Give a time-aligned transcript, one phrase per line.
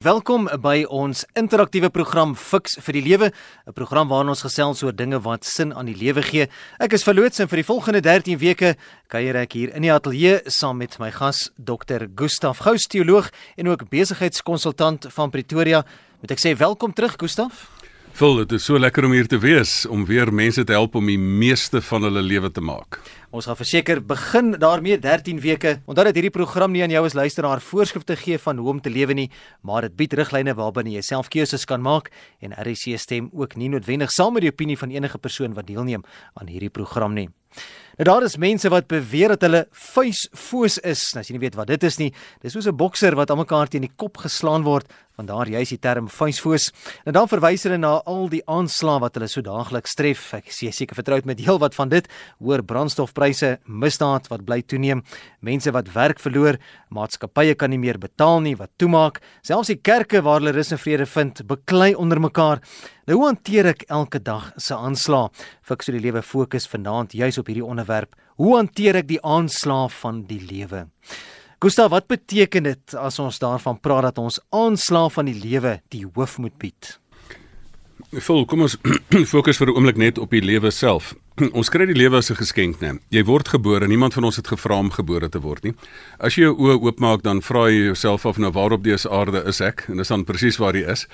[0.00, 3.26] Welkom by ons interaktiewe program Fix vir die Lewe,
[3.68, 6.48] 'n program waarin ons gesels oor dinge wat sin aan die lewe gee.
[6.80, 8.76] Ek is verloots en vir die volgende 13 weke
[9.08, 12.08] kuier ek hier in die ateljee saam met my gas Dr.
[12.16, 13.28] Gustaf Gous, teoloog
[13.58, 15.84] en ook besigheidskonsultant van Pretoria.
[16.22, 17.68] Moet ek sê welkom terug Gustaf?
[18.14, 21.06] Vol, dit is so lekker om hier te wees om weer mense te help om
[21.06, 22.98] die meeste van hulle lewe te maak.
[23.30, 25.76] Ons gaan verseker begin daarmee 13 weke.
[25.86, 28.90] Onthou dat hierdie program nie aan jou as luisteraar voorskrifte gee van hoe om te
[28.90, 29.28] lewe nie,
[29.62, 32.10] maar dit bied riglyne waarbinne jy self keuses kan maak
[32.42, 36.02] en RC stem ook nie noodwendig saam met die opinie van enige persoon wat deelneem
[36.34, 37.28] aan hierdie program nie.
[38.00, 41.02] Nou daar is mense wat beweer dat hulle vuisfoos is.
[41.12, 42.08] Nou as jy nie weet wat dit is nie,
[42.40, 44.86] dis soos 'n bokser wat almekaar teen die kop geslaan word.
[45.18, 46.70] Vandaar jy is die term vuisfoos.
[47.04, 50.32] En dan verwys hulle na al die aanslae wat hulle so daagliks tref.
[50.34, 52.08] Ek sê seker vertroud met heel wat van dit.
[52.38, 52.62] Hoër
[53.20, 55.02] brandstofpryse, misdaad wat bly toeneem,
[55.40, 56.58] mense wat werk verloor,
[56.90, 60.80] maatskappye kan nie meer betaal nie, wat toemaak, selfs die kerke waar hulle rus en
[60.80, 62.60] vrede vind, beklei onder mekaar.
[63.06, 65.30] Nou hoe hanteer ek elke dag se aanslae?
[65.62, 68.14] Fiks so die lewe fokus vanaand juis op hierdie onderwerp.
[68.40, 70.86] Hoe hanteer ek die aanslae van die lewe?
[71.60, 76.06] Gustav, wat beteken dit as ons daarvan praat dat ons aanslae van die lewe die
[76.06, 76.96] hoof moet bied?
[78.10, 78.78] Vol, kom ons
[79.34, 81.12] fokus vir 'n oomblik net op die lewe self.
[81.58, 82.98] Ons kry die lewe as 'n geskenk, né?
[83.10, 85.74] Jy word gebore, niemand van ons het gevra om gebore te word nie.
[86.18, 89.60] As jy jou oë oopmaak, dan vra jy jouself af nou waarop dese aarde is
[89.60, 89.86] ek?
[89.88, 91.06] En dis dan presies waar jy is.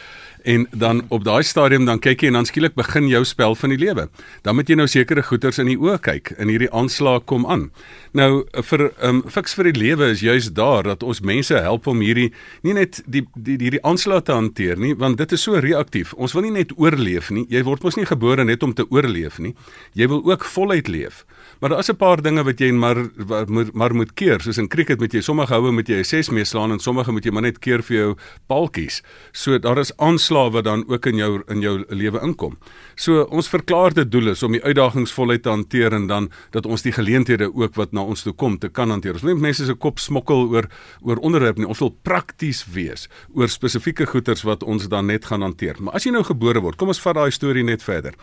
[0.44, 3.70] En dan op daai stadium dan kyk jy en dan skielik begin jou spel van
[3.70, 4.08] die lewe.
[4.42, 7.70] Dan moet jy nou sekere goeters in die oë kyk en hierdie aanslag kom aan.
[8.12, 12.00] Nou vir um fiks vir die lewe is juis daar dat ons mense help om
[12.00, 12.32] hierdie
[12.62, 16.14] nie net die die hierdie aanslag te hanteer nie, want dit is so reaktief.
[16.14, 17.47] Ons wil nie net oorleef nie.
[17.50, 19.54] Jy word mos nie gebore net om te oorleef nie.
[19.94, 21.25] Jy wil ook voluit leef.
[21.61, 22.97] Maar daar is 'n paar dinge wat jy maar
[23.47, 24.41] moet maar moet keer.
[24.41, 27.12] Soos in cricket moet jy sommige houe met jy 'n 6 mee slaan en sommige
[27.12, 29.03] moet jy maar net keer vir jou paaltjies.
[29.33, 32.59] So daar is aanslae wat dan ook in jou in jou lewe inkom.
[32.94, 36.82] So ons verklaarde doel is om die uitdagings voluit te hanteer en dan dat ons
[36.82, 39.12] die geleenthede ook wat na ons toe kom te kan hanteer.
[39.12, 40.69] Ons wil nie mense se kop smokkel oor
[41.00, 41.69] oor onderwerpe nie.
[41.69, 45.76] Ons wil prakties wees oor spesifieke goeters wat ons dan net gaan hanteer.
[45.81, 48.15] Maar as jy nou gebore word, kom ons vat daai storie net verder.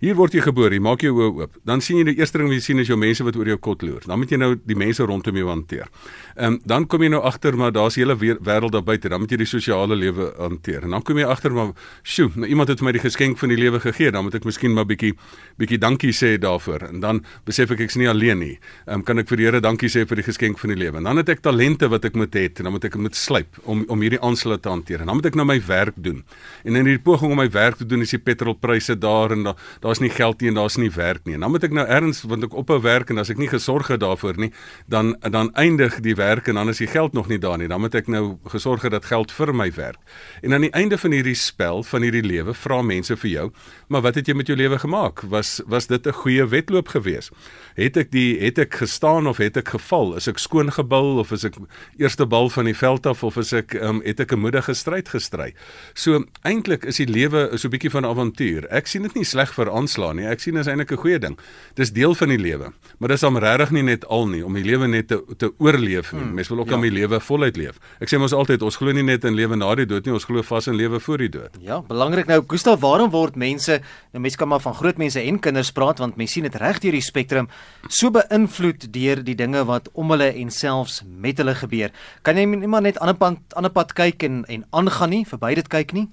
[0.00, 1.58] Hier word jy gebore, jy maak jou oë oop.
[1.66, 3.58] Dan sien jy die eerste ding wat jy sien is jou mense wat oor jou
[3.62, 4.02] kot loer.
[4.06, 5.90] Dan moet jy nou die mense rondom jou hanteer.
[6.34, 9.08] Ehm um, dan kom jy nou agter maar daar's 'n hele wêreld daar buite.
[9.08, 10.82] Dan moet jy die sosiale lewe hanteer.
[10.82, 11.72] En dan kom jy agter maar,
[12.02, 14.10] sjoe, nou iemand het vir my die geskenk van die lewe gegee.
[14.10, 15.14] Dan moet ek miskien maar bietjie
[15.58, 16.88] bietjie dankie sê daarvoor.
[16.88, 18.58] En dan besef ek ek's nie alleen nie.
[18.86, 20.96] Ehm um, kan ek vir die Here dankie sê vir die geskenk van die lewe.
[20.96, 23.58] En dan het ek talente wat ek moet hê en dan moet ek moet slyp
[23.64, 25.00] om om hierdie aanslag te hanteer.
[25.00, 26.24] En dan moet ek nou my werk doen.
[26.64, 29.54] En in hierdie poging om my werk te doen is die petrolpryse daar en daar
[29.84, 31.34] daar's nie geld nie en daar's nie werk nie.
[31.36, 33.90] En dan moet ek nou erns want ek ophou werk en as ek nie gesorg
[33.92, 34.50] het daarvoor nie,
[34.88, 37.68] dan dan eindig die werk en dan is die geld nog nie daar nie.
[37.68, 40.00] Dan moet ek nou gesorg het dat geld vir my werk.
[40.42, 43.46] En aan die einde van hierdie spel van hierdie lewe vra mense vir jou,
[43.92, 45.26] maar wat het jy met jou lewe gemaak?
[45.28, 47.30] Was was dit 'n goeie wedloop geweest?
[47.74, 50.16] Het ek die het ek gestaan of het ek geval?
[50.16, 51.54] Is ek skoon gebul of is ek
[51.98, 55.08] eerste bal van die veld af of is ek um, het ek 'n moedige stryd
[55.08, 55.54] gestry?
[55.94, 58.66] So eintlik is die lewe so 'n bietjie van 'n avontuur.
[58.70, 60.26] Ek sien dit nie sleg vir aanslaan nie.
[60.30, 61.38] Ek sien dit is eintlik 'n goeie ding.
[61.74, 62.72] Dis deel van die lewe.
[62.98, 66.12] Maar dis om regtig nie net al nie om die lewe net te te oorleef
[66.12, 66.22] nie.
[66.22, 66.74] Hmm, Mens wil ook ja.
[66.74, 67.78] aan die lewe voluit leef.
[68.00, 70.24] Ek sê mos altyd ons glo nie net in lewe na die dood nie, ons
[70.24, 71.50] glo vas in lewe voor die dood.
[71.60, 73.80] Ja, belangrik nou, Gustav, waarom word mense,
[74.12, 76.78] nou mense kan maar van groot mense en kinders praat want mense sien dit reg
[76.80, 77.48] deur die spektrum
[77.88, 81.90] so beïnvloed deur die dinge wat om hulle en selfs met hulle gebeur.
[82.22, 85.10] Kan jy nie maar net aan 'n pad aan 'n pad kyk en en aangaan
[85.10, 86.08] nie, verby dit kyk nie?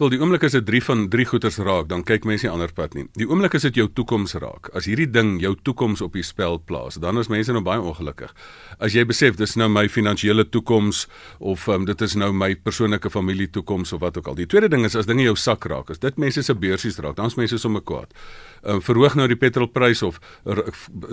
[0.00, 2.70] Wel die oomblik as dit 3 van 3 goeters raak, dan kyk mense nie ander
[2.72, 3.02] pad nie.
[3.20, 6.56] Die oomblik as dit jou toekoms raak, as hierdie ding jou toekoms op die spel
[6.56, 8.32] plaas, dan is mense nou baie ongelukkig.
[8.80, 11.02] As jy besef dis nou my finansiële toekoms
[11.36, 14.40] of um, dit is nou my persoonlike familie toekoms of wat ook al.
[14.40, 17.18] Die tweede ding is as dinge jou sak raak, as dit mense se beursies raak,
[17.20, 18.16] dan is mense sommer kwaad.
[18.62, 20.18] Um, verhoog nou die petrolprys of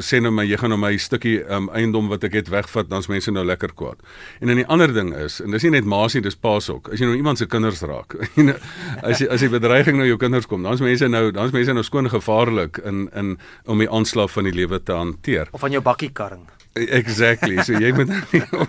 [0.03, 3.06] sê nou my jy gaan nou my stukkie um, eiendom wat ek het wegvat, dan
[3.06, 4.02] is mense nou lekker kwaad.
[4.41, 6.91] En dan die ander ding is, en dis nie net maas nie, dis paas ook.
[6.91, 8.17] As jy nou iemand se kinders raak,
[9.08, 11.85] as jy as die bedreiging nou jou kinders kom, dan's mense nou dan's mense nou
[11.88, 15.52] skoon gevaarlik in in om die aanslag van die lewe te hanteer.
[15.55, 16.47] Of van jou bakkie karring.
[16.78, 17.58] Exactly.
[17.64, 18.12] So jy moet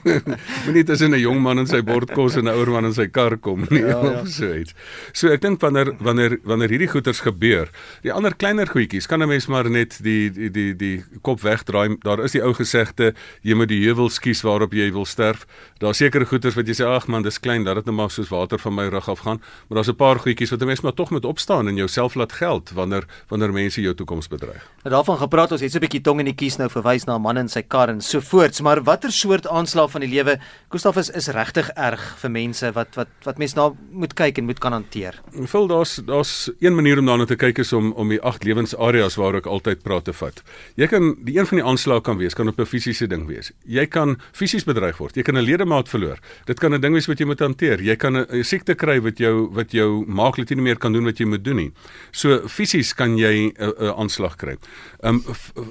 [0.66, 3.36] moenie tussen 'n jong man en sy bordkos en 'n ouer man en sy kar
[3.36, 4.20] kom nie ja, ja.
[4.20, 4.74] of so iets.
[5.12, 7.70] So ek dink wanneer wanneer wanneer hierdie goeters gebeur,
[8.02, 11.98] die ander kleiner goedjies kan 'n mens maar net die die die die kop wegdraai.
[12.02, 15.46] Daar is die ou gesegde, jy moet die heuwel skies waarop jy wil sterf.
[15.78, 18.28] Daar seker goeters wat jy sê ag man, dis klein, laat dit net maar soos
[18.28, 19.40] water van my rug af gaan.
[19.68, 22.32] Maar daar's 'n paar goedjies wat 'n mens maar tog moet opstaan en jouself laat
[22.32, 24.62] geld wanneer wanneer mense jou toekoms bedreig.
[24.82, 27.16] Nou daarvan gepraat ons het so 'n bietjie tong in die kies nou verwys na
[27.16, 30.38] 'n man en sy kar en so voorts, maar watter soort aanslag van die lewe
[30.68, 34.44] Gustaf is is regtig erg vir mense wat wat wat mense na moet kyk en
[34.44, 35.16] moet kan hanteer.
[35.32, 39.16] Vul daar's daar's een manier om daarna te kyk is om om die agt lewensareas
[39.16, 40.42] waar ek altyd praat te vat.
[40.76, 43.52] Jy kan die een van die aanslae kan wees, kan op 'n fisiese ding wees.
[43.64, 45.16] Jy kan fisies bedreig word.
[45.16, 46.18] Jy kan 'n ledemaat verloor.
[46.46, 47.80] Dit kan 'n ding wees wat jy moet hanteer.
[47.80, 50.92] Jy kan 'n siekte kry wat jou wat jou maak dat jy nie meer kan
[50.92, 51.72] doen wat jy moet doen nie.
[52.12, 54.56] So fisies kan jy 'n aanslag kry.
[55.02, 55.22] Um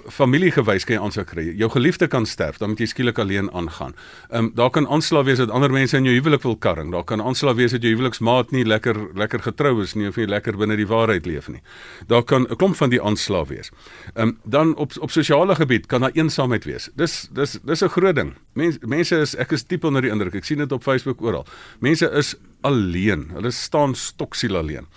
[0.09, 1.53] familiegewys kan jy aanslag kry.
[1.57, 3.93] Jou geliefde kan sterf, dan moet jy skielik alleen aangaan.
[4.31, 6.91] Um daar kan aanslag wees dat ander mense in jou huwelik wil karring.
[6.91, 10.27] Daar kan aanslag wees dat jou huweliksmaat nie lekker lekker getrou is nie of nie
[10.27, 11.61] lekker binne die waarheid leef nie.
[12.07, 13.71] Daar kan 'n klomp van die aanslag wees.
[14.15, 16.89] Um dan op op sosiale gebied kan daar eensaamheid wees.
[16.95, 18.33] Dis dis dis 'n groot ding.
[18.53, 20.35] Mense mense is ek is diep onder die indruk.
[20.35, 21.45] Ek sien dit op Facebook oral.
[21.79, 23.29] Mense is alleen.
[23.33, 24.87] Hulle staan stoksiel alleen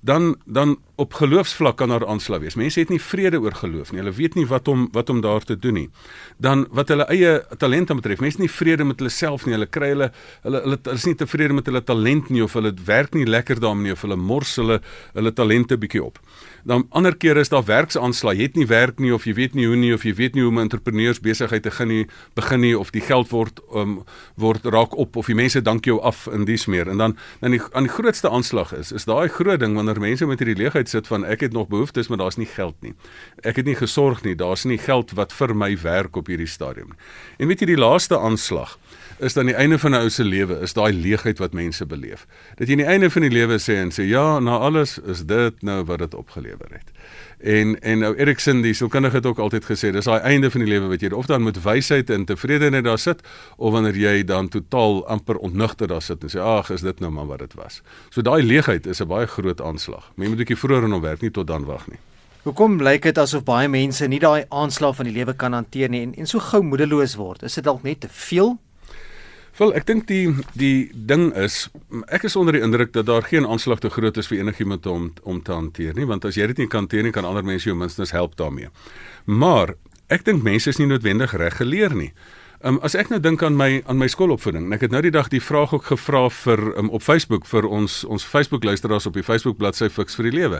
[0.00, 2.54] dan dan op geloofsvlak kan daar aanslag wees.
[2.54, 4.00] Mense het nie vrede oor geloof nie.
[4.00, 5.88] Hulle weet nie wat om wat om daar te doen nie.
[6.36, 9.54] Dan wat hulle eie talente betref, mense nie vrede met hulle self nie.
[9.54, 10.10] Hulle kry hulle
[10.42, 13.88] hulle hulle is nie tevrede met hulle talent nie of hulle werk nie lekker daarmee
[13.88, 14.80] nie of hulle mors hulle
[15.14, 16.18] hulle talente bietjie op
[16.68, 18.36] dan ander kere is daar werksaanslag.
[18.36, 20.44] Jy het nie werk nie of jy weet nie hoe nie of jy weet nie
[20.44, 24.04] hoe om 'n entrepreneurs besigheid te begin nie, begin nie of die geld word um,
[24.36, 26.88] word raak op of die mense dank jou af in dies meer.
[26.88, 30.26] En dan dan die aan die grootste aanslag is is daai groot ding wanneer mense
[30.26, 32.94] met hierdie leegheid sit van ek het nog behoeftes maar daar's nie geld nie.
[33.42, 34.34] Ek het nie gesorg nie.
[34.34, 36.98] Daar's nie geld wat vir my werk op hierdie stadium nie.
[37.38, 38.78] En weet jy die laaste aanslag
[39.18, 42.26] is dan die einde van 'n ou se lewe is daai leegheid wat mense beleef.
[42.56, 45.24] Dat jy aan die einde van die lewe sê en sê ja, na alles is
[45.26, 46.90] dit nou wat dit opgelewer het.
[47.38, 50.68] En en nou Erikson die sielkundige het ook altyd gesê dis daai einde van die
[50.68, 53.20] lewe wat jy of dan met wysheid en tevredenheid daar sit
[53.56, 57.10] of wanneer jy dan totaal amper ontnugter daar sit en sê ag is dit nou
[57.10, 57.82] maar wat dit was.
[58.10, 60.12] So daai leegheid is 'n baie groot aanslag.
[60.14, 61.98] Mense moet 'n bietjie vroeër in hom werk nie tot dan wag nie.
[62.42, 66.02] Hoekom lyk dit asof baie mense nie daai aanslag van die lewe kan hanteer nie
[66.02, 67.42] en en so gou moedeloos word?
[67.42, 68.58] Is dit dalk net te veel?
[69.58, 71.64] Wel, ek dink die die ding is
[72.14, 75.08] ek is onder die indruk dat daar geen aanslag te groot is vir enigiemand om
[75.26, 77.66] om te hanteer nie, want as jy dit nie kan hanteer nie, kan ander mense
[77.66, 78.70] jou minstens help daarmee.
[79.26, 79.74] Maar
[80.14, 82.12] ek dink mense is nie noodwendig reg geleer nie.
[82.66, 85.28] Um, as ek nou dink aan my aan my skoolopvoeding, ek het nou die dag
[85.30, 89.22] die vraag ook gevra vir um, op Facebook vir ons ons Facebook luisteraars op die
[89.22, 90.58] Facebook bladsy Fix vir die Lewe.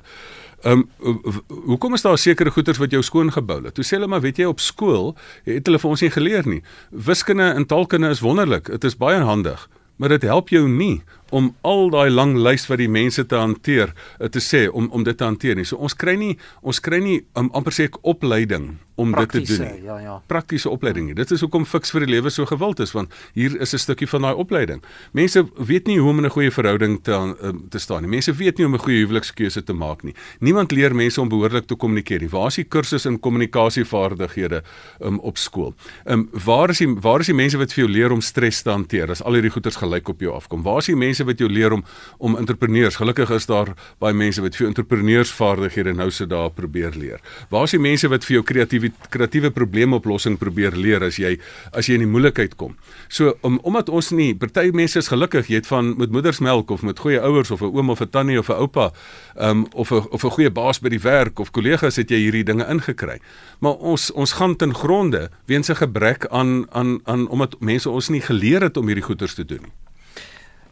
[0.63, 1.43] Ehm um,
[1.73, 3.75] hoekom is daar sekere goeders wat jou skoon gebou het?
[3.75, 6.61] Toe sê hulle maar weet jy op skool het hulle vir ons nie geleer nie.
[6.95, 8.71] Wiskunde en taalkunde is wonderlik.
[8.71, 9.67] Dit is baie handig,
[9.99, 13.95] maar dit help jou nie om al daai lang lys wat die mense te hanteer
[14.19, 15.65] eh, te sê om om dit te hanteer nie.
[15.69, 19.41] So ons kry nie ons kry nie um, amper sê ek opleiding om dit te
[19.41, 19.61] doen.
[19.67, 19.83] Nie.
[19.83, 20.23] Ja ja.
[20.27, 21.13] Praktiese opleiding.
[21.17, 24.09] Dit is hoekom fiks vir die lewe so gewild is want hier is 'n stukkie
[24.09, 24.83] van daai opleiding.
[25.13, 28.11] Mense weet nie hoe om in 'n goeie verhouding te um, te staan nie.
[28.11, 30.15] Mense weet nie hoe om 'n goeie huwelikskeuse te maak nie.
[30.41, 32.29] Niemand leer mense om behoorlik te kommunikeer nie.
[32.29, 34.63] Waar is die kursus in kommunikasievaardighede
[35.01, 35.75] um, op skool?
[36.05, 38.63] Ehm um, waar is die waar is die mense wat vir jou leer om stres
[38.63, 40.63] te hanteer as al hierdie goeters gelyk op jou afkom?
[40.63, 41.85] Waar is die mense mense wat jou leer om
[42.19, 42.97] om entrepreneurs.
[42.97, 47.21] Gelukkig is daar baie mense wat vir jou entrepreneursvaardighede nou se daar probeer leer.
[47.51, 51.39] Waar is die mense wat vir jou kreatiewe kreatiewe probleemoplossing probeer leer as jy
[51.73, 52.77] as jy in die moeilikheid kom?
[53.09, 56.83] So om omdat ons nie party mense is gelukkig, jy het van met moedersmelk of
[56.83, 58.93] met goeie ouers of 'n oom of 'n tannie of 'n oupa,
[59.41, 62.45] um, of 'n of 'n goeie baas by die werk of kollegas het jy hierdie
[62.45, 63.21] dinge ingekry.
[63.61, 68.09] Maar ons ons gaan ten gronde weens 'n gebrek aan aan aan omdat mense ons
[68.09, 69.88] nie geleer het om hierdie goeders te doen nie.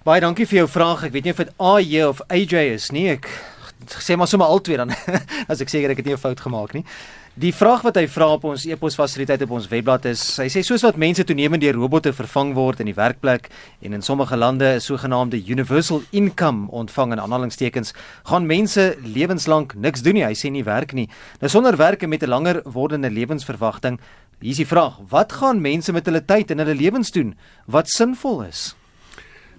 [0.07, 1.01] Baie dankie vir jou vraag.
[1.09, 3.09] Ek weet nie of dit AJ of AJ is nie.
[3.17, 3.27] Ek
[3.91, 4.93] sê maar sommer albei dan
[5.51, 6.85] as ek seker ek het nie 'n fout gemaak nie.
[7.35, 10.63] Die vraag wat hy vra op ons e-pos fasiliteit op ons webblad is, hy sê
[10.63, 13.51] soos wat mense toenemend deur robotte vervang word in die werkplek
[13.83, 17.93] en in sommige lande 'n sogenaamde universal income ontvang in aanhalingstekens,
[18.31, 20.25] gaan mense lewenslank niks doen nie.
[20.25, 21.11] Hy sê nie werk nie.
[21.41, 23.99] Nou sonder werk en met 'n langer wordende lewensverwagting,
[24.39, 27.35] hier is die vraag: Wat gaan mense met hulle tyd en hulle lewens doen
[27.67, 28.77] wat sinvol is?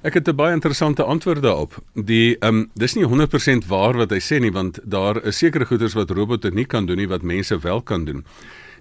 [0.02, 1.78] Ek het 'n baie interessante antwoord daarop.
[1.94, 5.66] Die ehm um, dis nie 100% waar wat hy sê nie want daar is sekere
[5.66, 8.26] goederes wat robotte nie kan doen nie wat mense wel kan doen.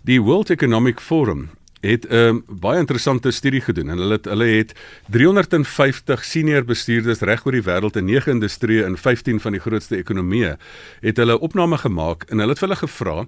[0.04, 4.44] Die World Economic Forum het 'n um, baie interessante studie gedoen en hulle het hulle
[4.44, 4.74] het
[5.08, 9.96] 350 senior bestuurders reg oor die wêreld in 9 industrieë in 15 van die grootste
[9.96, 10.56] ekonomieë
[11.00, 13.26] het hulle opname gemaak en hulle het hulle gevra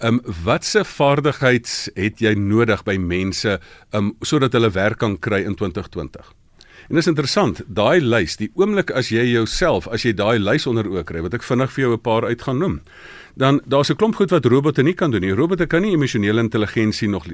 [0.00, 5.42] Ehm um, watse vaardighede het jy nodig by mense um sodat hulle werk kan kry
[5.44, 6.39] in 2020?
[6.90, 10.88] En dis interessant, daai lys, die oomblik as jy jouself, as jy daai lys onder
[10.90, 12.80] oë kry, wat ek vinnig vir jou 'n paar uit gaan noem,
[13.36, 15.30] dan daar's 'n klomp goed wat robotte nie kan doen nie.
[15.30, 17.26] Robotte kan nie emosionele intelligensie nog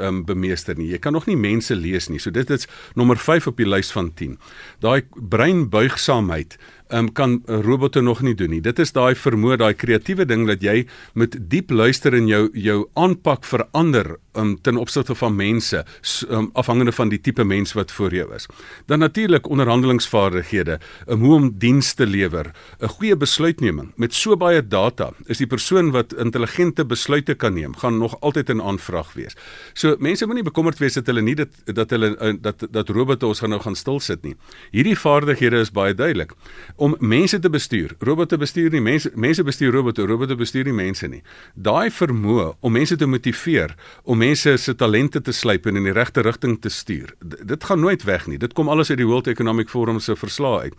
[0.00, 0.88] um, bemeester nie.
[0.88, 2.18] Jy kan nog nie mense lees nie.
[2.18, 4.38] So dit is nommer 5 op die lys van 10.
[4.80, 6.56] Daai breinbuigsaamheid
[6.90, 8.60] um, kan robotte nog nie doen nie.
[8.60, 12.88] Dit is daai vermoë, daai kreatiewe ding dat jy met diep luister in jou jou
[12.94, 15.84] aanpak verander um, ten opsigte van mense
[16.28, 18.46] um, afhangende van die tipe mens wat voor jou is.
[18.86, 23.92] Dan natuurlik onderhandelingsvaardighede, um, hoe om dienste te lewer, 'n goeie besluitneming.
[23.96, 28.48] Met so baie data is die persoon wat intelligente besluite kan neem, gaan nog altyd
[28.48, 29.36] 'n aanvraag wees.
[29.72, 33.26] So mense moenie bekommerd wees dat hulle nie dit dat hulle uh, dat dat robotte
[33.26, 34.36] ons gaan nou gaan stil sit nie.
[34.70, 36.32] Hierdie vaardighede is baie duidelik
[36.76, 37.94] om mense te bestuur.
[37.98, 41.22] Robotte bestuur nie mense mense bestuur robotte, robotte bestuur nie mense nie.
[41.54, 45.94] Daai vermoë om mense te motiveer om mense se talente te slyp en in die
[45.96, 47.14] regte rigting te stuur.
[47.18, 48.38] D dit gaan nooit weg nie.
[48.38, 50.74] Dit kom alles uit die World Economic Forum se verslae uit.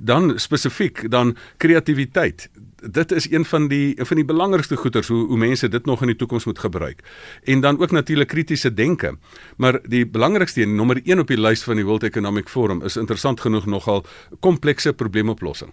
[0.00, 2.48] Dan spesifiek dan kreatiwiteit.
[2.84, 6.00] Dit is een van die een van die belangrikste goeders hoe hoe mense dit nog
[6.00, 7.02] in die toekoms moet gebruik.
[7.44, 9.16] En dan ook natuurlik kritiese denke.
[9.56, 12.96] Maar die belangrikste een, nommer 1 op die lys van die World Economic Forum is
[12.96, 14.04] interessant genoeg nogal
[14.40, 15.72] komplekse probleemoplossing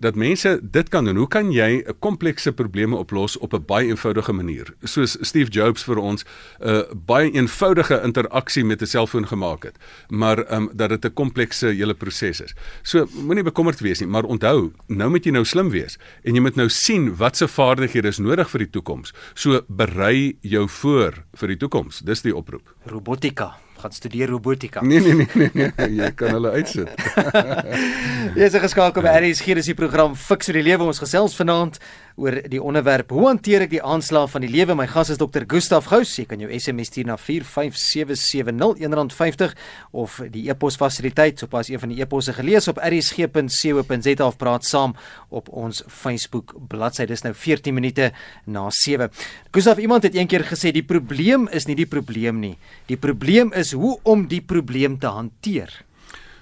[0.00, 1.16] dat mense dit kan doen.
[1.16, 4.74] Hoe kan jy komplekse probleme oplos op 'n baie eenvoudige manier?
[4.82, 9.76] Soos Steve Jobs vir ons 'n uh, baie eenvoudige interaksie met 'n selfoon gemaak het,
[10.08, 12.54] maar um, dat dit 'n komplekse hele proses is.
[12.82, 16.40] So moenie bekommerd wees nie, maar onthou, nou moet jy nou slim wees en jy
[16.40, 19.12] moet nou sien watse vaardighede is nodig vir die toekoms.
[19.34, 21.98] So berei jou voor vir die toekoms.
[21.98, 22.74] Dis die oproep.
[22.84, 24.82] Robotika gaan studeer robotika.
[24.84, 25.88] Nee nee nee nee, nee.
[25.96, 26.90] jy kan hulle uitsit.
[28.38, 30.86] Jy is geskakel by RSG, dis die program Fix vir die lewe.
[30.90, 31.80] Ons gesels vanaand
[32.20, 34.76] oor die onderwerp hoe hanteer ek die aanslag van die lewe?
[34.76, 36.12] My gas is dokter Gustaf Gous.
[36.18, 39.54] Jy kan jou SMS stuur na 45770 R1.50
[39.96, 44.94] of die e-pos fasiliteit sopas een van die e-posse gelees op rsg.co.za of praat saam
[45.32, 47.08] op ons Facebook bladsy.
[47.08, 48.10] Dis nou 14 minute
[48.44, 49.08] na 7.
[49.54, 52.56] Gustaf, iemand het eendag gesê die probleem is nie die probleem nie.
[52.90, 55.72] Die probleem is hoe om die probleem te hanteer.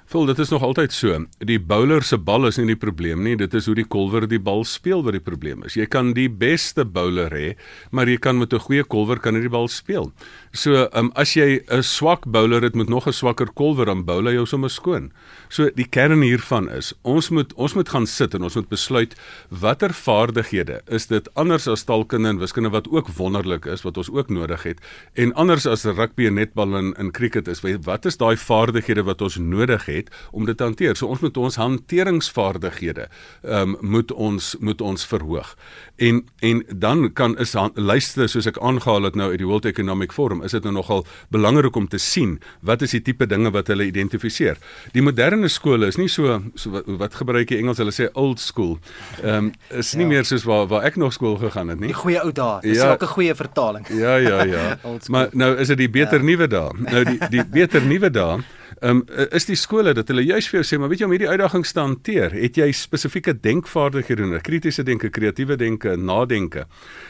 [0.08, 1.16] Vol, dit is nog altyd so.
[1.44, 4.38] Die bowler se bal is nie die probleem nie, dit is hoe die kolwer die
[4.40, 5.74] bal speel wat die probleem is.
[5.76, 7.50] Jy kan die beste bowler hê,
[7.92, 10.10] maar jy kan met 'n goeie kolwer kan nie die bal speel.
[10.54, 14.24] So, um, as jy 'n swak bowler het met nog 'n swakker kolwer, dan bowl
[14.24, 15.12] hy jou sommer skoon.
[15.50, 19.14] So die kern hiervan is, ons moet ons moet gaan sit en ons moet besluit
[19.50, 24.10] watter vaardighede is dit anders as taalkunde en wiskunde wat ook wonderlik is wat ons
[24.10, 24.78] ook nodig het
[25.14, 29.22] en anders as rugby en netbal en in cricket is wat is daai vaardighede wat
[29.22, 30.96] ons nodig het het om dit te hanteer.
[30.96, 33.08] So ons moet ons hanteringsvaardighede
[33.42, 35.54] ehm um, moet ons moet ons verhoog.
[35.96, 40.12] En en dan kan is luister soos ek aangehaal het nou uit die World Economic
[40.14, 43.66] Forum, is dit nou nogal belangrik om te sien wat is die tipe dinge wat
[43.72, 44.58] hulle identifiseer.
[44.94, 48.40] Die moderne skole is nie so, so wat, wat gebruik jy Engels, hulle sê old
[48.40, 48.78] school.
[49.22, 50.12] Ehm um, is nie ja.
[50.14, 51.90] meer soos waar waar ek nog skool gegaan het nie.
[51.92, 52.60] Die goeie ou dae.
[52.62, 53.88] Dis ja, ook 'n goeie vertaling.
[53.88, 54.78] Ja ja ja.
[55.12, 56.24] maar nou is dit die beter ja.
[56.24, 56.70] nuwe dae.
[56.78, 58.38] Nou die die beter nuwe dae
[58.82, 59.02] um,
[59.34, 61.72] is die skole dat hulle juist vir jou sê, maar weet jy om hierdie uitdagings
[61.74, 66.66] te hanteer, het jy spesifieke denkvaardighede nodig, kritiese denke, kreatiewe denke, nadenke.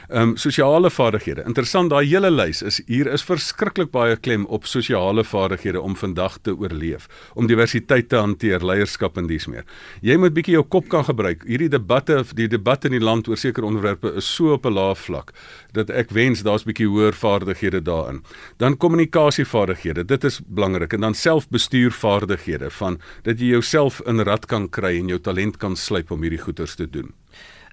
[0.09, 1.45] Um, sosiale vaardighede.
[1.49, 6.39] Interessant, daai hele lys is hier is verskriklik baie klem op sosiale vaardighede om vandag
[6.43, 9.67] te oorleef, om diversiteit te hanteer, leierskap en dies meer.
[10.05, 11.45] Jy moet bietjie jou kop kan gebruik.
[11.49, 14.95] Hierdie debatte, die debat in die land oor sekere onderwerpe is so op 'n lae
[14.95, 15.33] vlak
[15.73, 18.23] dat ek wens daar's bietjie hoër vaardighede daarin.
[18.57, 21.15] Dan kommunikasievaardighede, dit is belangrik en dan
[21.59, 26.23] selfbestuurvaardighede van dat jy jouself in rad kan kry en jou talent kan slyp om
[26.23, 27.13] hierdie goeters te doen.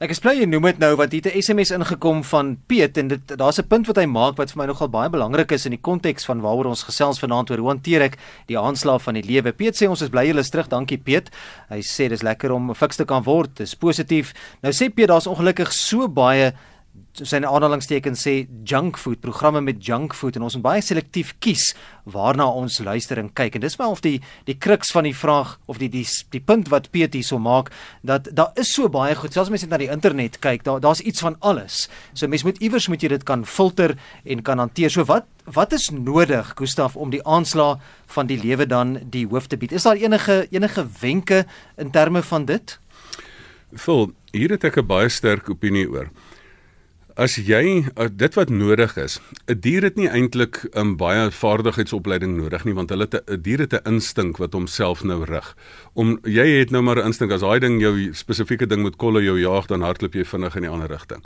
[0.04, 3.08] Ek is bly jy noem dit nou want hier 'n SMS ingekom van Piet en
[3.08, 5.72] dit daar's 'n punt wat hy maak wat vir my nogal baie belangrik is in
[5.72, 9.24] die konteks van waaroor ons gesels vanaand oor hoe hanteer ek die aanslag van die
[9.24, 9.54] lewe.
[9.54, 10.68] Piet sê ons is bly jy is terug.
[10.68, 11.30] Dankie Piet.
[11.70, 13.56] Hy sê dis lekker om fiks te kan word.
[13.56, 14.34] Dis positief.
[14.62, 16.54] Nou sê Piet daar's ongelukkig so baie
[17.16, 18.34] sy aanhalingstekens sê
[18.68, 21.70] junk food programme met junk food en ons moet baie selektief kies
[22.12, 23.56] waarna ons luister en kyk.
[23.56, 24.18] En dis maar of die
[24.50, 27.72] die kruks van die vraag of die die die punt wat Piet hierso maak
[28.04, 29.34] dat daar is so baie goed.
[29.34, 31.86] Selfs mense net na die internet kyk daar daar's iets van alles.
[32.14, 34.92] So mense moet iewers moet jy dit kan filter en kan hanteer.
[34.92, 37.80] So wat wat is nodig Gustaf om die aanslag
[38.12, 39.72] van die lewe dan die hoof te bied?
[39.72, 41.46] Is daar enige enige wenke
[41.78, 42.80] in terme van dit?
[43.76, 46.12] Vol hier het ek 'n baie sterk opinie oor
[47.16, 51.32] As jy uh, dit wat nodig is, 'n dier het nie eintlik 'n um, baie
[51.32, 55.56] vaardigheidsopleiding nodig nie want hulle het 'n dier het 'n instink wat homself nou rig.
[55.94, 59.24] Om jy het nou maar 'n instink as daai ding jou spesifieke ding moet kolle
[59.24, 61.24] jou jaag dan hardloop jy vinnig in die ander rigting.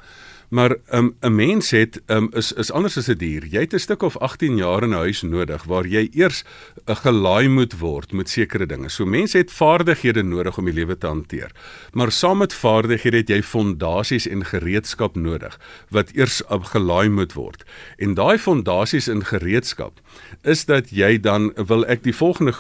[0.50, 3.46] Maar 'n um, mens het um, is is anders as 'n dier.
[3.46, 6.92] Jy het 'n stuk of 18 jaar in 'n huis nodig waar jy eers 'n
[6.92, 8.90] uh, gelaai moet word met sekere dinge.
[8.90, 11.52] So mense het vaardighede nodig om die lewe te hanteer.
[11.94, 17.64] Maar saam met vaardighede het jy fondasies en gereedskap nodig wat eers gelaai moet word.
[17.98, 20.00] En daai fondasies in gereedskap
[20.42, 22.54] is dat jy dan wil ek die volgende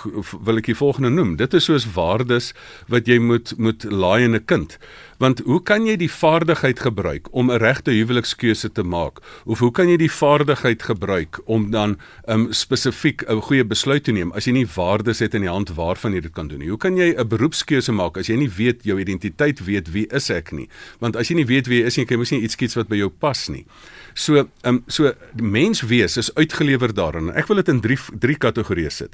[0.43, 1.35] wil ek die volgende noem.
[1.35, 2.53] Dit is soos waardes
[2.87, 4.77] wat jy moet moet laai in 'n kind.
[5.19, 9.19] Want hoe kan jy die vaardigheid gebruik om 'n regte huwelikskeuse te maak?
[9.45, 14.11] Of hoe kan jy die vaardigheid gebruik om dan um, spesifiek 'n goeie besluit te
[14.11, 16.69] neem as jy nie waardes het in die hand waarvan jy dit kan doen nie?
[16.69, 20.29] Hoe kan jy 'n beroepskeuse maak as jy nie weet jou identiteit weet wie is
[20.29, 20.69] ek nie?
[20.99, 22.75] Want as jy nie weet wie jy is nie, kan jy mos nie iets kies
[22.75, 23.65] wat by jou pas nie.
[24.19, 27.29] So, ehm um, so die menswees is uitgelewer daarin.
[27.39, 29.13] Ek wil dit in drie drie kategorieë sit.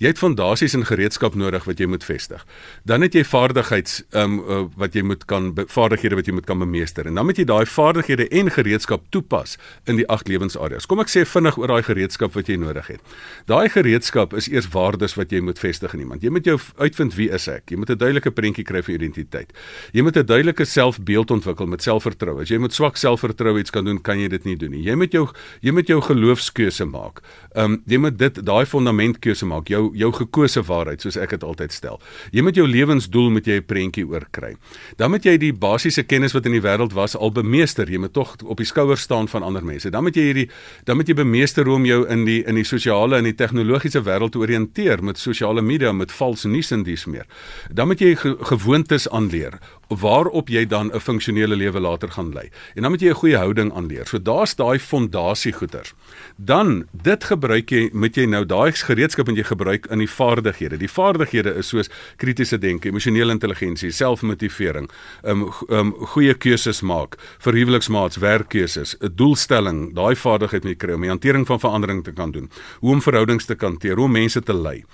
[0.00, 2.40] Jy het fondasies en gereedskap nodig wat jy moet vestig.
[2.88, 6.48] Dan het jy vaardigheids ehm um, uh, wat jy moet kan vaardighede wat jy moet
[6.48, 7.04] kan bemeester.
[7.04, 10.88] En dan moet jy daai vaardighede en gereedskap toepas in die agt lewensareas.
[10.88, 13.14] Kom ek sê vinnig oor daai gereedskap wat jy nodig het.
[13.52, 16.24] Daai gereedskap is eers waardes wat jy moet vestig in iemand.
[16.24, 17.68] Jy moet jou uitvind wie is ek?
[17.74, 19.52] Jy moet 'n duidelike prentjie kry vir identiteit.
[19.92, 22.40] Jy moet 'n duidelike selfbeeld ontwikkel met selfvertroue.
[22.40, 24.84] As jy met swak selfvertroue iets kan doen, kan jy dit nie doen nie.
[24.86, 25.26] Jy moet jou
[25.64, 27.22] jy moet jou geloofskeuse maak.
[27.56, 31.44] Ehm um, jy moet dit daai fondamentkeuse maak, jou jou gekose waarheid soos ek dit
[31.44, 32.00] altyd stel.
[32.32, 34.56] Jy moet jou lewensdoel met jy 'n prentjie oor kry.
[34.96, 37.90] Dan moet jy die basiese kennis wat in die wêreld was al bemeester.
[37.90, 39.90] Jy moet tog op die skouers staan van ander mense.
[39.90, 40.50] Dan moet jy hierdie
[40.84, 44.32] dan moet jy bemeester om jou in die in die sosiale en die tegnologiese wêreld
[44.32, 47.26] te oriënteer met sosiale media, met vals nuus en dies meer.
[47.72, 49.58] Dan moet jy ge gewoontes aanleer
[49.88, 52.50] waarop jy dan 'n funksionele lewe later gaan lei.
[52.74, 54.06] En dan moet jy 'n goeie houding aanleer.
[54.06, 55.94] So daar's daai fondasie goeters.
[56.36, 60.76] Dan dit gebruik jy met jy nou daai gereedskap wat jy gebruik in die vaardighede.
[60.76, 64.90] Die vaardighede is soos kritiese denke, emosionele intelligensie, selfmotivering,
[65.24, 70.94] um um goeie keuses maak, vir huweliksmaats, werkkeuses, 'n doelstelling, daai vaardigheid moet jy kry
[70.94, 72.50] om die hantering van verandering te kan doen,
[72.80, 74.84] hoe om verhoudings te hanteer, hoe om mense te lei.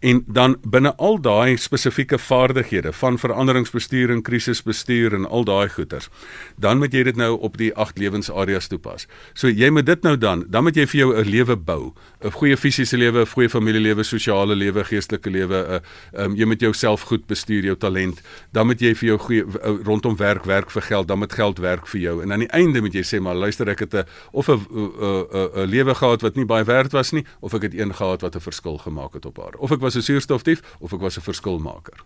[0.00, 6.08] En dan binne al daai spesifieke vaardighede van veranderingsbestuur en krisisbestuur en al daai goeters.
[6.56, 9.06] Dan moet jy dit nou op die agt lewensareas toepas.
[9.34, 11.92] So jy moet dit nou dan, dan moet jy vir jou 'n lewe bou,
[12.24, 15.82] 'n goeie fisiese lewe, 'n goeie familielewe, sosiale lewe, geestelike lewe,
[16.12, 18.20] 'n um, jy moet jouself goed bestuur, jou talent.
[18.52, 21.58] Dan moet jy vir jou goeie uh, rondom werk werk vir geld, dan moet geld
[21.58, 22.22] werk vir jou.
[22.22, 25.50] En aan die einde moet jy sê maar luister ek het 'n of 'n 'n
[25.54, 28.34] 'n lewe gehad wat nie baie werd was nie of ek het een gehad wat
[28.34, 29.54] 'n verskil gemaak het op haar.
[29.58, 32.04] Of ek was 'n suurstofdief of ek was 'n verskilmaker.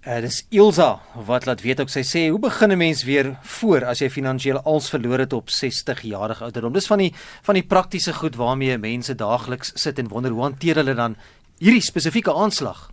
[0.00, 0.94] Uh, dis Ilsa
[1.28, 4.62] wat laat weet ook sy sê hoe begin 'n mens weer voor as jy finansiëel
[4.64, 6.72] als verloor het op 60 jarige ouderdom.
[6.72, 10.74] Dis van die van die praktiese goed waarmee mense daagliks sit en wonder hoe hanteer
[10.76, 11.16] hulle dan
[11.58, 12.90] hierdie spesifieke aanslag.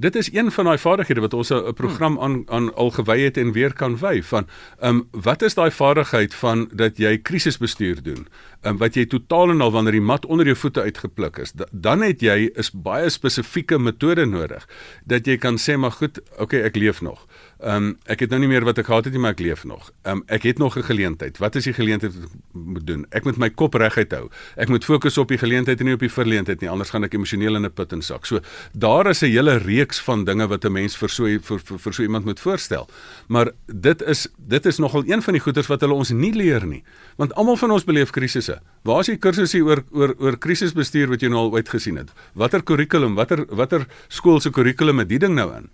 [0.00, 3.36] Dit is een van daai vaardighede wat ons 'n program aan aan al gewy het
[3.36, 4.46] en weer kan wy van
[4.78, 8.26] ehm um, wat is daai vaardigheid van dat jy krisisbestuur doen?
[8.60, 11.52] Ehm um, wat jy totaal en al wanneer die mat onder jou voete uitgepluk is,
[11.52, 14.68] da, dan het jy is baie spesifieke metode nodig
[15.04, 17.26] dat jy kan sê maar goed, okay, ek leef nog.
[17.60, 19.66] Ehm um, ek het nou nie meer wat ek gehad het nie, maar ek leef
[19.68, 19.90] nog.
[20.02, 21.38] Ehm um, ek het nog 'n geleentheid.
[21.38, 23.06] Wat is die geleentheid wat ek moet doen?
[23.10, 24.30] Ek moet my kop reguit hou.
[24.56, 27.14] Ek moet fokus op die geleentheid en nie op die verleentheid nie, anders gaan ek
[27.14, 28.26] emosioneel in 'n put insak.
[28.26, 28.40] So
[28.72, 31.92] daar is 'n hele reeks van dinge wat 'n mens vir so vir, vir, vir
[31.92, 32.88] so iemand moet voorstel.
[33.28, 36.66] Maar dit is dit is nogal een van die goeters wat hulle ons nie leer
[36.66, 36.82] nie.
[37.16, 38.60] Want almal van ons beleef krisisse.
[38.82, 42.10] Waar is die kursusse oor oor oor krisisbestuur wat jy nou al uitgesien het?
[42.32, 45.68] Watter kurrikulum, watter watter skool se kurrikulum het die ding nou in?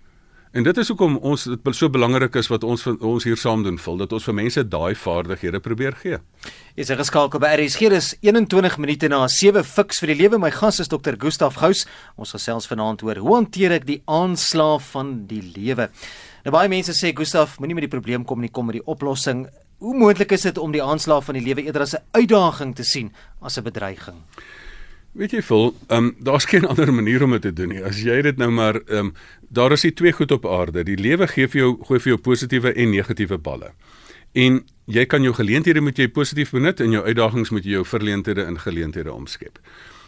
[0.51, 3.77] En dit is hoekom ons dit so belangrik is wat ons ons hier saam doen
[3.77, 6.19] vul dat ons vir mense daai vaardighede probeer gee.
[6.79, 10.39] Is er geskakel by RSG is 21 minute na 7 fiks vir die lewe.
[10.39, 11.17] My gas is Dr.
[11.19, 11.83] Gustaf Gous.
[12.15, 15.89] Ons gesels vanaand oor hoe hanteer ek die aanslaaf van die lewe.
[16.45, 19.49] Nou baie mense sê Gustaf, moenie met die probleem kom nie, kom met die oplossing.
[19.83, 22.83] Hoe moontlik is dit om die aanslaaf van die lewe eerder as 'n uitdaging te
[22.83, 24.23] sien as 'n bedreiging?
[25.17, 27.81] Weet jy vol, ehm um, daar's geen ander manier om dit te doen nie.
[27.83, 29.13] As jy dit nou maar ehm um,
[29.49, 30.83] daar is die twee goed op aarde.
[30.83, 33.71] Die lewe gee vir jou gooi vir jou positiewe en negatiewe balle.
[34.37, 37.85] En jy kan jou geleenthede moet jy positief benut en jou uitdagings moet jy jou
[37.85, 39.57] verleenthede in geleenthede omskep.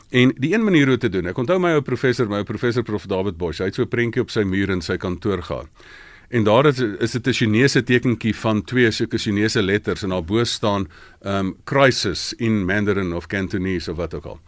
[0.10, 1.26] En die een manier hoe te doen.
[1.32, 3.90] Ek onthou my ou professor, my ou professor Prof David Bosch, hy het so 'n
[3.90, 5.70] prentjie op sy muur in sy kantoor gehad.
[6.30, 10.44] En daar is is dit 'n Chinese tekentjie van twee sulke Chinese letters en daarbo
[10.44, 10.88] staan
[11.26, 14.40] um crisis in Mandarin of Cantonese of wat ook al.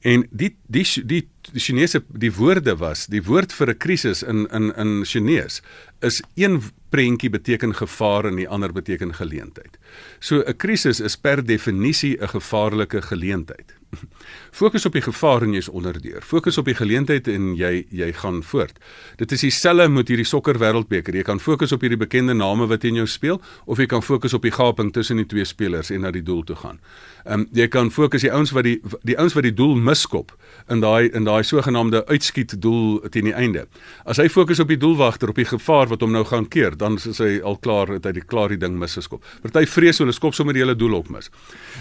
[0.00, 4.46] En die die die die Chinese die woorde was, die woord vir 'n krisis in
[4.48, 5.62] in in Chinees
[6.00, 9.78] is een prentjie beteken gevaar en die ander beteken geleentheid.
[10.18, 13.79] So 'n krisis is per definisie 'n gevaarlike geleentheid.
[14.60, 16.22] Fokus op die gevaar en jy's onderdeur.
[16.22, 18.78] Fokus op die geleentheid en jy jy gaan voort.
[19.18, 21.16] Dit is dieselfde met hierdie sokker wêreldbeker.
[21.16, 24.34] Jy kan fokus op hierdie bekende name wat teen jou speel of jy kan fokus
[24.36, 26.80] op die gaping tussen die twee spelers en na die doel toe gaan.
[27.24, 30.32] Ehm um, jy kan fokus die ouens wat die die ouens wat die doel miskop
[30.70, 33.66] in daai in daai sogenaamde uitskiet doel teen die einde.
[34.04, 36.96] As hy fokus op die doelwagter op die gevaar wat hom nou gaan keer, dan
[36.96, 39.24] is hy al klaar het hy die klaar die ding misgeskop.
[39.42, 41.30] Party vrees hulle skop sommer die hele doel op mis.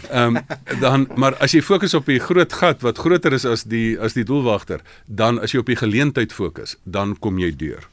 [0.10, 0.44] Ehm um,
[0.82, 4.14] dan maar as jy fokus op die groot gat wat groter is as die as
[4.14, 7.90] die doelwagter, dan as jy op die geleentheid fokus, dan kom jy deur.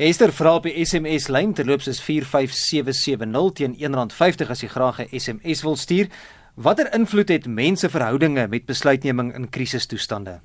[0.00, 5.18] Esther vra op die SMS lyn terloops is 45770 teen R1.50 as jy graag 'n
[5.18, 6.08] SMS wil stuur.
[6.54, 10.40] Watter invloed het menseverhoudinge met besluitneming in krisistoestande?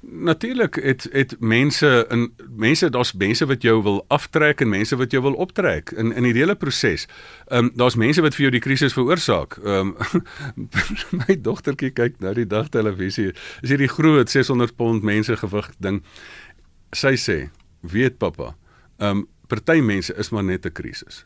[0.00, 5.10] Natuurlik het het mense in mense daar's mense wat jou wil aftrek en mense wat
[5.10, 7.06] jou wil optrek in in die hele proses.
[7.46, 9.58] Ehm um, daar's mense wat vir jou die krisis veroorsaak.
[9.64, 10.24] Ehm um,
[11.26, 13.32] my dogtertjie kyk nou die dag televisie.
[13.60, 16.02] Is hierdie groot 600 pond mense gewig ding.
[16.92, 18.56] Sy sê, "Weet pappa,
[18.98, 21.24] ehm um, party mense is maar net 'n krisis."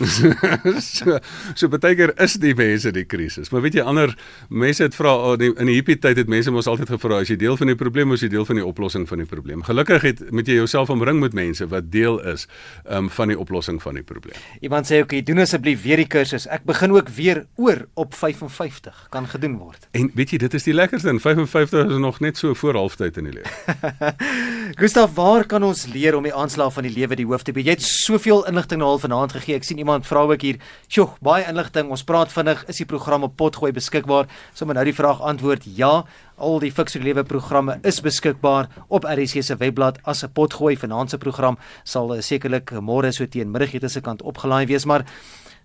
[0.80, 1.18] so
[1.54, 3.50] so baie keer is die mense die krisis.
[3.52, 4.14] Maar weet jy ander
[4.48, 7.36] mense het vra oh, in die hippie tyd het mense mos altyd gevra as jy
[7.40, 9.64] deel van die probleem is jy deel van die oplossing van die probleem.
[9.66, 12.46] Gelukkig het moet jy jouself omring met mense wat deel is
[12.88, 14.38] um, van die oplossing van die probleem.
[14.64, 16.48] Iemand sê okay, doen asseblief weer die kursus.
[16.52, 19.88] Ek begin ook weer oor op 55 kan gedoen word.
[19.92, 21.12] En weet jy dit is die lekkerste.
[21.22, 24.12] 55 is nog net so voor halftyd in die lewe.
[24.80, 27.64] Gustav, waar kan ons leer om die aanslag van die lewe die hoof te be?
[27.64, 29.58] Jy het soveel inligting nou al vanaand gegee.
[29.60, 31.90] Ek sien iemand vra ook hier, "Sjoe, baie inligting.
[31.90, 32.64] Ons praat vinnig.
[32.68, 36.04] Is die program op Potgooi beskikbaar?" Sommige nou die vraag antwoord: "Ja,
[36.38, 40.76] al die Fix vir Lewe programme is beskikbaar op RC se webblad as 'n Potgooi
[40.76, 45.04] vanaand se program sal uh, sekerlik môre so teen middagete se kant opgelaai wees, maar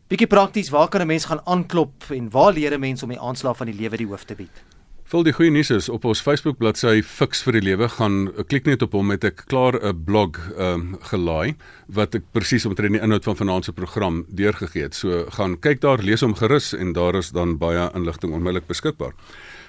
[0.10, 3.20] bietjie prakties, waar kan 'n mens gaan aanklop en waar leer 'n mens om die
[3.20, 4.77] aanslag van die lewe die hoof te bied?"
[5.08, 8.44] Vol die goeie nuus is op ons Facebook bladsy Fix vir die lewe gaan eh,
[8.44, 11.56] klik net op hom met ek klaar 'n blog ehm um, gelaai
[11.88, 14.96] wat ek presies omtrent die inhoud van vanaand se program deurgegee het.
[15.00, 19.16] So gaan kyk daar, lees hom gerus en daar is dan baie inligting onmiddellik beskikbaar.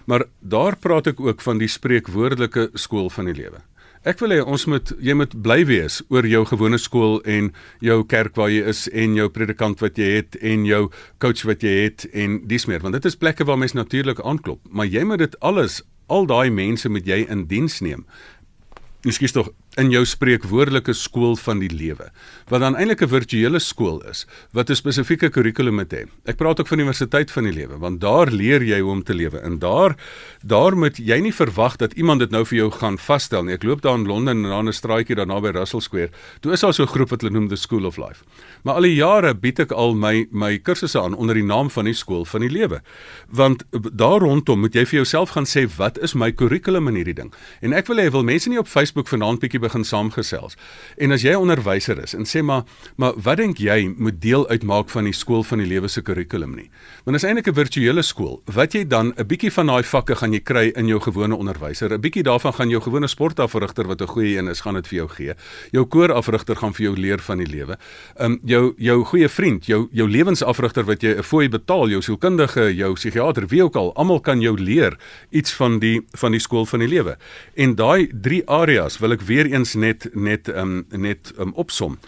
[0.06, 3.62] Maar daar praat ek ook van die spreekwoordelike skool van die lewe.
[4.06, 8.04] Ek wil hê ons moet jy moet bly wees oor jou gewone skool en jou
[8.06, 10.84] kerk waar jy is en jou predikant wat jy het en jou
[11.18, 14.60] coach wat jy het en dis meer want dit is plekke waar mense natuurlik aanklop
[14.70, 18.04] maar jy moet dit alles al daai mense moet jy in diens neem.
[19.06, 22.10] Ekskuus tog in jou spreekwoordelike skool van die lewe
[22.48, 25.92] wat dan eintlik 'n virtuele skool is wat 'n spesifieke kurrikulum het.
[26.26, 29.14] Ek praat ook van universiteit van die lewe want daar leer jy hoe om te
[29.14, 29.96] lewe en daar
[30.42, 33.54] daar moet jy nie verwag dat iemand dit nou vir jou gaan vasstel nie.
[33.54, 36.10] Ek loop daar in Londen en daar 'n straatjie daar naby Russell Square.
[36.40, 38.24] Toe is daar so 'n groep wat hulle noem the School of Life.
[38.62, 41.84] Maar al die jare bied ek al my my kursusse aan onder die naam van
[41.84, 42.82] die skool van die lewe.
[43.28, 47.14] Want daar rondom moet jy vir jouself gaan sê wat is my kurrikulum in hierdie
[47.14, 47.32] ding.
[47.60, 50.56] En ek wil hê wil mense nie op Facebook vanaand bietjie begin saamgesels.
[50.98, 52.64] En as jy onderwyser is en sê maar
[52.96, 56.56] maar wat dink jy moet deel uitmaak van die skool van die lewe se kurrikulum
[56.56, 56.68] nie?
[57.04, 58.42] Want dit is eintlik 'n virtuele skool.
[58.46, 61.92] Wat jy dan 'n bietjie van daai vakke gaan jy kry in jou gewone onderwyser.
[61.92, 64.96] 'n Bietjie daarvan gaan jou gewone sportafrigter wat 'n goeie een is, gaan dit vir
[64.96, 65.34] jou gee.
[65.72, 67.78] Jou koorafrigter gaan vir jou leer van die lewe.
[68.20, 72.74] Um jou jou goeie vriend, jou jou lewensafrigter wat jy 'n fooi betaal, jou sielkundige,
[72.74, 74.96] jou psigiater, wie ook al, almal kan jou leer
[75.30, 77.16] iets van die van die skool van die lewe.
[77.56, 81.98] En daai drie areas wil ek weer eens net net um, net um, opsom.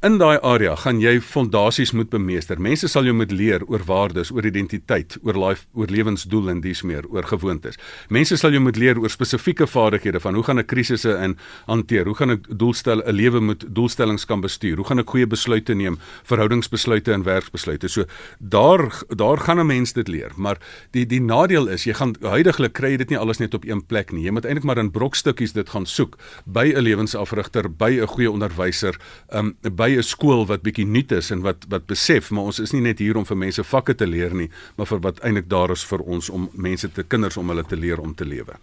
[0.00, 2.56] In daai area gaan jy fondasies moet bemeester.
[2.56, 6.80] Mense sal jou moet leer oor waardes, oor identiteit, oor life, oor lewensdoel en dis
[6.88, 7.76] meer, oor gewoontes.
[8.08, 11.34] Mense sal jou moet leer oor spesifieke vaardighede van hoe gaan ek krisisse in
[11.66, 12.08] hanteer?
[12.08, 14.80] Hoe gaan ek doelstel 'n lewe met doelstellings kan bestuur?
[14.80, 17.88] Hoe gaan ek goeie besluite neem, verhoudingsbesluite en werksbesluite?
[17.88, 18.06] So
[18.38, 20.56] daar daar gaan 'n mens dit leer, maar
[20.92, 24.12] die die nadeel is jy gaan huidigelik kry dit nie alles net op een plek
[24.12, 24.24] nie.
[24.24, 28.30] Jy moet eintlik maar in brokstukkies dit gaan soek by 'n lewensafrigter, by 'n goeie
[28.30, 28.96] onderwyser,
[29.34, 32.60] um, by by 'n skool wat bietjie nuut is en wat wat besef maar ons
[32.60, 35.48] is nie net hier om vir mense vakke te leer nie, maar vir wat eintlik
[35.48, 38.54] daar is vir ons om mense te kinders om hulle te leer om te lewe.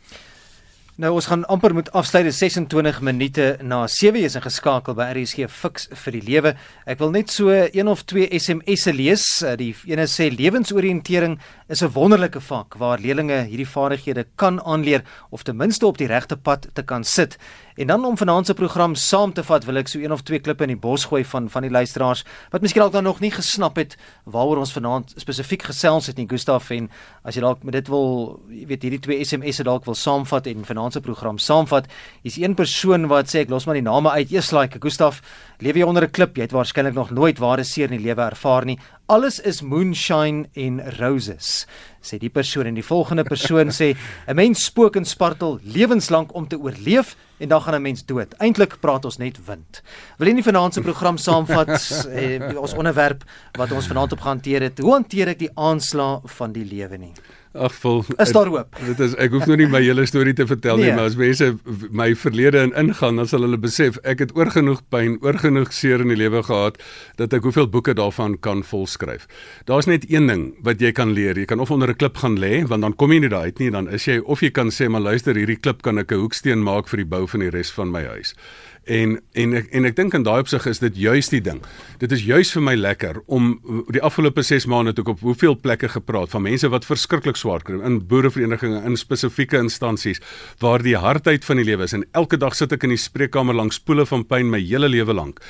[0.97, 5.85] Nou ons gaan amper moet afsluit 26 minute na 7 is ingeskakel by RSG Fix
[5.93, 6.53] vir die lewe.
[6.89, 9.27] Ek wil net so een of twee SMS'e lees.
[9.61, 11.37] Die ene sê lewensoriëntering
[11.69, 16.07] is 'n wonderlike vak waar leerders hierdie vaardighede kan aanleer of ten minste op die
[16.07, 17.37] regte pad te kan sit.
[17.77, 20.39] En dan om vanaand se program saam te vat, wil ek so een of twee
[20.41, 23.77] klippe in die bos gooi van van die luisteraars wat miskien dalk nog nie gesnap
[23.77, 23.93] het
[24.25, 26.87] waaroor ons vanaand spesifiek gesels het nie, Gustaf en
[27.21, 30.65] as jy dalk met dit wil, jy weet hierdie twee SMS'e dalk wil saamvat en
[30.65, 31.85] vanaand se program saamvat,
[32.25, 34.33] is een persoon wat sê ek los maar die name uit.
[34.33, 35.21] Eers like Gustaf,
[35.61, 36.35] lewe jy onder 'n klip?
[36.35, 38.79] Jy het waarskynlik nog nooit ware seer in die lewe ervaar nie.
[39.07, 41.65] Alles is moonshine en roses
[42.07, 43.95] sê die persoon en die volgende persoon sê
[44.27, 48.33] 'n mens spook en spartel lewenslank om te oorleef en dan gaan 'n mens dood.
[48.39, 49.81] Eintlik praat ons net wind.
[50.17, 51.69] Wil jy nie vanaand se program saamvat
[52.11, 53.23] eh, ons onderwerp
[53.57, 54.79] wat ons vanaand op gehanteer het.
[54.79, 57.13] Hoe hanteer ek die aanslag van die lewe nie?
[57.57, 58.03] Ag vol.
[58.21, 58.75] Is daar hoop?
[58.85, 60.87] Dit is ek hoef nou nie my hele storie te vertel nee.
[60.87, 61.49] nie, maar as mense
[61.89, 66.13] my verlede in ingaan, dan sal hulle besef ek het oorgenoeg pyn, oorgenoeg seer in
[66.13, 66.77] die lewe gehad
[67.21, 69.27] dat ek hoeveel boeke daarvan kan volskryf.
[69.69, 71.37] Daar's net een ding wat jy kan leer.
[71.37, 73.59] Jy kan of onder 'n klip gaan lê, want dan kom jy nie daar uit
[73.59, 76.19] nie, dan is jy of jy kan sê maar luister, hierdie klip kan ek 'n
[76.19, 78.35] hoeksteen maak vir die bou van die res van my huis.
[78.87, 81.59] En en ek en ek dink in daai opsig is dit juis die ding.
[81.99, 83.57] Dit is juis vir my lekker om
[83.91, 87.79] die afgelope 6 maande toe op hoeveel plekke gepraat van mense wat verskriklik swaar kry
[87.85, 90.21] in boereverenigings in spesifieke instansies
[90.61, 93.57] waar die hardheid van die lewe is en elke dag sit ek in die spreekkamer
[93.57, 95.41] langs poele van pyn my hele lewe lank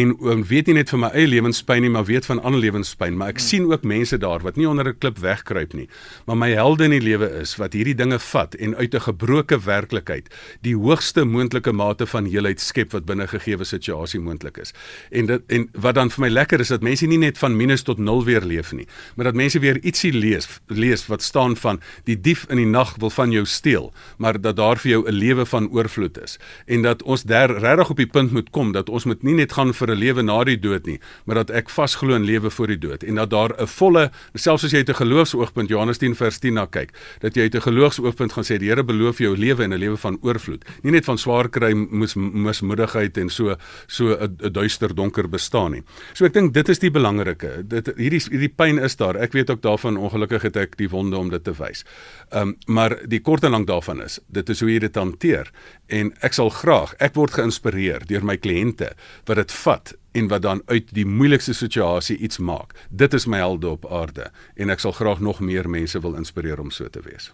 [0.00, 3.18] en um, weet nie net van my eie lewenspyn nie maar weet van ander lewenspyn
[3.18, 3.48] maar ek hmm.
[3.48, 5.88] sien ook mense daar wat nie onder 'n klip wegkruip nie
[6.26, 9.58] maar my helde in die lewe is wat hierdie dinge vat en uit 'n gebroke
[9.58, 10.32] werklikheid
[10.62, 14.72] die hoogste moontlike mate van heelheid skep skep wat binne 'n gegeewe situasie moontlik is.
[15.10, 17.82] En dit en wat dan vir my lekker is dat mense nie net van minus
[17.82, 21.80] tot 0 weer leef nie, maar dat mense weer ietsie lees, lees wat staan van
[22.04, 25.12] die dief in die nag wil van jou steel, maar dat daar vir jou 'n
[25.12, 26.38] lewe van oorvloed is.
[26.66, 29.52] En dat ons daar regtig op die punt moet kom dat ons moet nie net
[29.52, 32.66] gaan vir 'n lewe na die dood nie, maar dat ek vasglo in lewe voor
[32.66, 33.02] die dood.
[33.02, 36.54] En dat daar 'n volle selfs as jy uit 'n geloofsoogpunt Johannes 10 vers 10
[36.54, 39.72] na kyk, dat jy uit 'n geloofsoogpunt gaan sê die Here beloof jou lewe en
[39.72, 44.16] 'n lewe van oorvloed, nie net van swaar kry moes moes moedigheid en so so
[44.16, 45.82] 'n duister donker bestaan nie.
[46.14, 47.66] So ek dink dit is die belangrike.
[47.68, 49.16] Dit hierdie hierdie pyn is daar.
[49.16, 51.84] Ek weet ook daarvan ongelukkig het ek die wonde om dit te wys.
[52.30, 55.50] Ehm um, maar die kort en lank daarvan is, dit is hoe jy dit hanteer
[55.86, 58.92] en ek sal graag, ek word geïnspireer deur my kliënte
[59.26, 62.72] wat dit vat en wat dan uit die moeilikste situasie iets maak.
[62.90, 66.60] Dit is my helde op aarde en ek sal graag nog meer mense wil inspireer
[66.62, 67.30] om so te wees.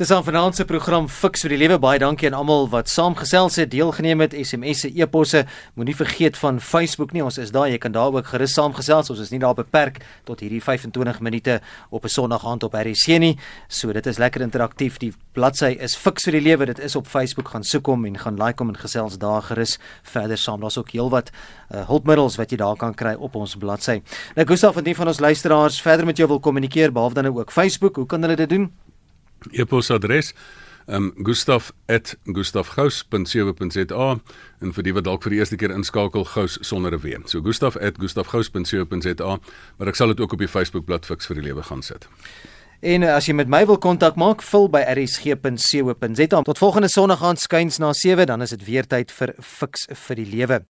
[0.00, 1.76] Dis aan vanaand se program Fix vir die Lewe.
[1.76, 5.42] Baie dankie aan almal wat saamgesels het, deelgeneem het, SMS'e, e-posse.
[5.76, 7.20] Moenie vergeet van Facebook nie.
[7.20, 7.68] Ons is daar.
[7.68, 9.10] Jy kan daar ook gerus saamgesels.
[9.12, 11.58] Ons is nie daar beperk tot hierdie 25 minute
[11.90, 13.36] op 'n Sondag aand op RC nie.
[13.68, 14.96] So dit is lekker interaktief.
[14.98, 16.66] Die bladsy is Fix vir die Lewe.
[16.66, 17.48] Dit is op Facebook.
[17.48, 20.60] Gaan soek hom en gaan like hom en gesels daar gerus verder saam.
[20.60, 21.30] Daar's ook heelwat
[21.74, 24.02] uh, hulpmiddels wat jy daar kan kry op ons bladsy.
[24.34, 27.96] Nou Gustaf, indien van ons luisteraars verder met jou wil kommunikeer behalwe dan ook Facebook,
[27.96, 28.72] hoe kan hulle dit doen?
[29.50, 30.34] E-posadres
[30.90, 34.18] um gustaf@gustafgous.co.za
[34.60, 37.16] en vir die wat dalk vir die eerste keer inskakel gous sonder 'n w.
[37.24, 39.38] So gustaf@gustafgous.co.za,
[39.76, 42.08] maar ek sal dit ook op die Facebookblad Fix vir die Lewe gaan sit.
[42.80, 46.42] En as jy met my wil kontak maak, vul by rsg.co.za.
[46.42, 50.16] Tot volgende Sondag aand skuins na 7, dan is dit weer tyd vir Fix vir
[50.16, 50.69] die Lewe.